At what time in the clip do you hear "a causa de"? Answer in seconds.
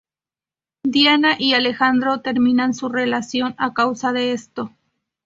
3.59-4.31